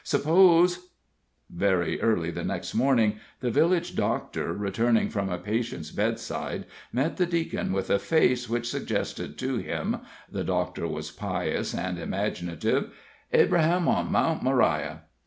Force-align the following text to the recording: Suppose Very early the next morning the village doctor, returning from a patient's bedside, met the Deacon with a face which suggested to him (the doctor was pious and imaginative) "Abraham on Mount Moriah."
Suppose 0.03 0.89
Very 1.47 2.01
early 2.01 2.31
the 2.31 2.43
next 2.43 2.73
morning 2.73 3.19
the 3.39 3.51
village 3.51 3.95
doctor, 3.95 4.51
returning 4.51 5.09
from 5.11 5.29
a 5.29 5.37
patient's 5.37 5.91
bedside, 5.91 6.65
met 6.91 7.17
the 7.17 7.27
Deacon 7.27 7.71
with 7.71 7.91
a 7.91 7.99
face 7.99 8.49
which 8.49 8.67
suggested 8.67 9.37
to 9.37 9.57
him 9.57 9.97
(the 10.27 10.43
doctor 10.43 10.87
was 10.87 11.11
pious 11.11 11.75
and 11.75 11.99
imaginative) 11.99 12.91
"Abraham 13.31 13.87
on 13.87 14.11
Mount 14.11 14.41
Moriah." 14.41 15.03